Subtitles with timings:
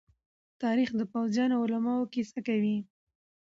[0.61, 2.77] تاریخ د پوځيانو او علماءو کيسه کوي.